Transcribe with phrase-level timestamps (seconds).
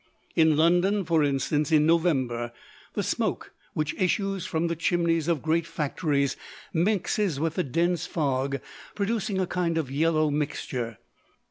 [0.35, 2.51] In London, for instance, in November,
[2.95, 6.35] the smoke which issues from the chimneys of great factories
[6.73, 8.59] mixes with the dense fog,
[8.95, 10.97] producing a kind of yellow mixture.